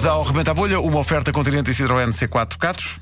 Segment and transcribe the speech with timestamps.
[0.00, 2.98] Vamos ao Rebenta a Bolha, uma oferta Continente e Citroën C4 Catos.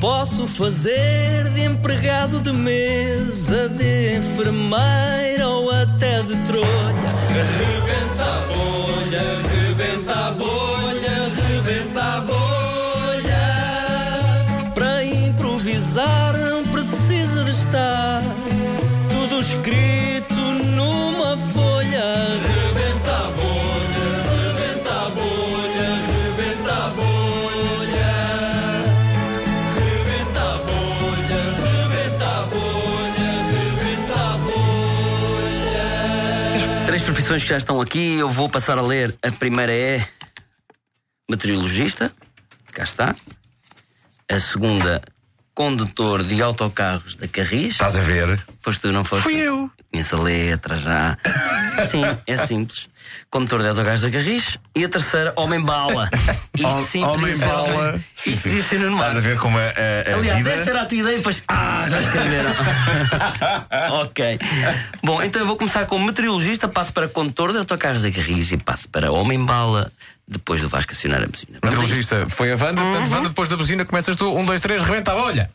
[0.00, 6.66] Posso fazer de empregado de mesa, de enfermeira ou até de trolha.
[7.58, 9.55] Rebenta a bolha,
[36.96, 39.14] Três profissões que já estão aqui, eu vou passar a ler.
[39.22, 40.08] A primeira é
[41.30, 42.10] meteorologista,
[42.72, 43.14] cá está.
[44.26, 45.02] A segunda,
[45.56, 47.72] condutor de autocarros da Carris.
[47.72, 48.38] Estás a ver?
[48.60, 49.22] Foste tu, não foste?
[49.22, 49.70] Fui eu.
[49.90, 51.16] Conheço a letra já.
[51.86, 52.90] Sim, é simples.
[53.30, 54.58] Condutor de autocarros da Carris.
[54.74, 56.10] E a terceira, homem-bala.
[57.10, 57.98] Homem-bala.
[58.26, 60.50] Isto podia ser no Estás a ver como a, a, a Aliás, vida.
[60.50, 61.42] essa era a tua ideia e depois.
[61.48, 62.50] Ah, já escreveram.
[64.04, 64.38] ok.
[65.02, 68.58] Bom, então eu vou começar como meteorologista, passo para condutor de autocarros da Carris e
[68.58, 69.90] passo para homem-bala
[70.28, 71.58] depois do Vasco acionar a buzina.
[71.62, 75.12] Meteorologista foi a Wanda, portanto, Wanda, depois da buzina começas tu, um, dois, três, rebenta
[75.12, 75.50] a bolha.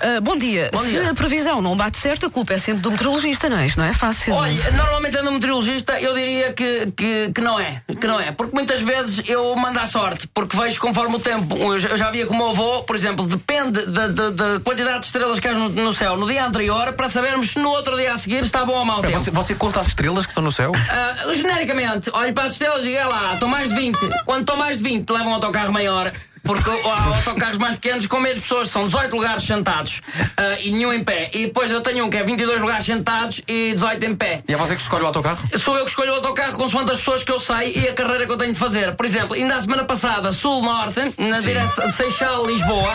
[0.00, 0.70] Ah, bom dia.
[0.72, 1.10] Bom Se dia.
[1.10, 3.66] a previsão não bate certo, a culpa é sempre do meteorologista, não é?
[3.66, 4.34] Isto não é fácil.
[4.34, 7.82] Olha, normalmente é no meteorologista, eu diria que, que, que não é.
[8.00, 8.30] Que não é.
[8.32, 11.56] Porque muitas vezes eu mando à sorte, porque vejo conforme o tempo.
[11.56, 15.06] Eu já- via com o meu avô, por exemplo, depende da, da- da quantidade de
[15.06, 18.12] estrelas que há no, no céu no dia anterior para sabermos se no outro dia
[18.14, 19.18] a seguir está bom ou mau tempo.
[19.18, 20.72] Você, você conta as estrelas que estão no céu?
[20.90, 23.98] Ah, genericamente, olho para as estrelas e digo, "É lá, estão mais de 20.
[24.24, 26.12] Quando estão mais de 20, levam um autocarro maior.
[26.42, 30.00] Porque há autocarros mais pequenos com menos pessoas, são 18 lugares sentados
[30.36, 31.30] ah, e nenhum em pé.
[31.32, 34.42] E depois eu tenho um que é 22 lugares sentados e 18 em pé.
[34.48, 35.38] E é você que escolhe o autocarro?
[35.58, 38.26] Sou eu que escolho o autocarro consoante as pessoas que eu sei e a carreira
[38.26, 38.94] que eu tenho de fazer.
[38.94, 42.94] Por exemplo, ainda a semana passada, sul-norte, na direção de Seixal, Lisboa,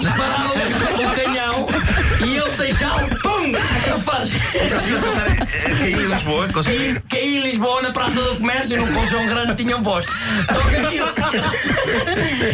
[0.00, 0.54] disparava
[1.04, 1.66] o, canhão
[2.26, 3.52] e eu, Seixal, pum!
[3.88, 4.30] Eu faz.
[5.78, 6.48] Cair em Lisboa?
[6.48, 6.94] Conseguiu.
[6.94, 10.12] Caí, caí em Lisboa, na Praça do Comércio, num colchão grande tinham posto.
[10.52, 11.04] Só que aquilo.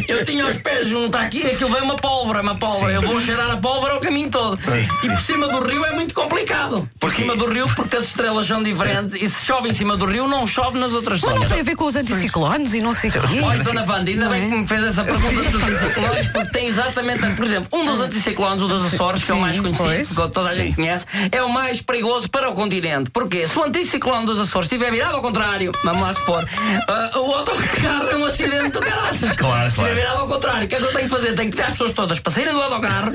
[0.09, 2.93] Eu tinha os pés junto aqui, aquilo veio uma pólvora, uma pólvora.
[2.93, 4.59] Eu vou cheirar a pólvora o caminho todo.
[5.03, 6.89] E por cima do rio é muito complicado.
[6.99, 9.15] Por cima do rio, porque as estrelas são diferentes.
[9.21, 11.63] E se chove em cima do rio, não chove nas outras Mas não tem a
[11.63, 13.41] ver com os anticiclones e não sei o quê.
[13.43, 14.49] Olha, Dona Wanda, ainda Não bem é?
[14.49, 17.27] que me fez essa pergunta dos anticiclones, porque tem exatamente.
[17.35, 20.29] Por exemplo, um dos anticiclones, o dos Açores, que é o Sim, mais conhecido, que
[20.33, 23.11] toda a gente conhece, é o mais perigoso para o continente.
[23.11, 23.47] Porquê?
[23.47, 26.47] Se o anticiclone dos Açores estiver virado ao contrário, vamos lá supor,
[26.89, 29.33] ah, o autocarro é um acidente do caraças.
[29.37, 30.01] Claro, Se claro.
[30.01, 31.35] virado ao contrário, o que é que eu tenho que fazer?
[31.35, 33.13] Tenho que pedir às pessoas todas para saírem do autocarro,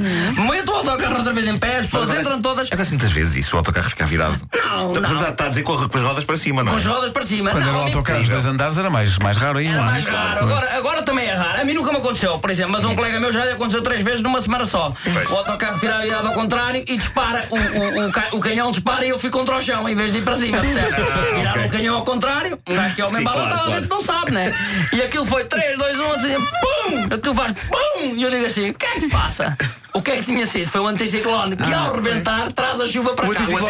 [0.47, 3.55] meto o autocarro outra vez em pé, as pessoas entram todas Acontece muitas vezes isso,
[3.55, 4.39] o autocarro ficar virado.
[4.53, 5.15] Não, Está- não.
[5.17, 6.81] Está, está a dizer corre com as rodas para cima, não com é?
[6.81, 7.51] as rodas para cima.
[7.51, 9.71] Quando não, era o a mim- autocarro de dois andares era mais, mais raro ainda.
[9.73, 9.91] Era não é?
[9.91, 10.43] mais raro.
[10.45, 11.61] Agora, agora também é raro.
[11.61, 13.81] A mim nunca me aconteceu, por exemplo, mas a um colega meu já lhe aconteceu
[13.81, 14.93] três vezes numa semana só.
[15.13, 15.29] Pois.
[15.31, 17.47] O autocarro vira virado ao contrário e dispara.
[17.49, 20.19] O, o, o, o canhão dispara e eu fico contra o chão em vez de
[20.19, 20.89] ir para cima, percebe?
[21.35, 21.65] Viraram ok.
[21.65, 23.71] o canhão ao contrário, um gajo que é homem Sim, bala claro, claro.
[23.71, 24.53] dentro, não sabe, né?
[24.93, 27.15] E aquilo foi 3, 2, 1, assim, pum!
[27.15, 28.13] Aquilo faz pum!
[28.15, 29.57] E eu digo assim: o que é que se passa?
[29.93, 30.67] O que é que tinha sido?
[30.69, 30.87] Foi um
[31.25, 33.41] anticiclone que ao rebentar traz a chuva para cá.
[33.41, 33.65] O rebenta.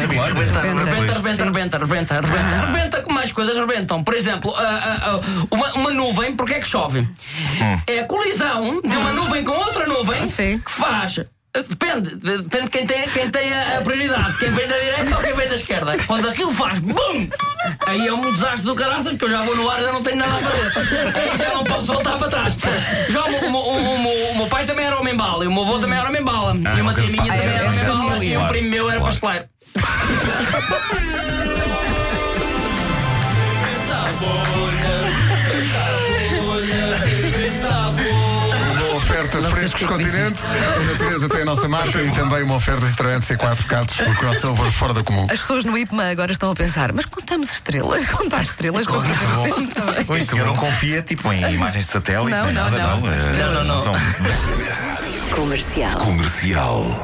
[0.00, 0.60] Rebenta, Rebenta.
[0.60, 2.66] Rebenta, rebenta, rebenta, rebenta, rebenta.
[2.66, 4.04] Rebenta com mais coisas rebentam.
[4.04, 7.08] Por exemplo, ah, ah, ah, uma, uma nuvem, porque é que chove?
[7.86, 11.20] É a colisão de uma nuvem com outra nuvem que faz.
[11.52, 15.20] Depende, de- depende de quem tem, quem tem a, prioridade, quem vem da direita ou
[15.22, 15.96] quem vem da esquerda.
[16.06, 17.28] Quando aquilo faz BUM!
[17.88, 20.00] Aí é um desastre do caraças, porque eu já vou no ar e já não
[20.02, 21.16] tenho nada a fazer.
[21.18, 22.56] Aí já não posso voltar para trás.
[23.08, 25.78] Já o, meu- o, o, o meu pai também era homem-bala, e o meu avô
[25.80, 27.02] também era homem-bala, Ah, e uma ok.
[27.02, 28.34] tia minha Ah, também era homem-bala, família.
[28.34, 29.44] e um primo meu era pasteleiro.
[39.60, 40.42] Frescos Continente.
[40.44, 44.70] A natureza tem a nossa marca e também uma oferta Citroën C4 Catos por crossover
[44.72, 45.24] fora da comum.
[45.30, 50.22] As pessoas no IPMA agora estão a pensar, mas contamos estrelas, contar estrelas muito bem.
[50.22, 53.00] O senhor não confia tipo, em imagens de satélite, Não, nem não, nada, não.
[53.00, 53.10] não.
[53.10, 53.80] Não, não, não.
[53.80, 53.94] são-
[55.34, 55.98] Comercial.
[55.98, 56.98] Comercial.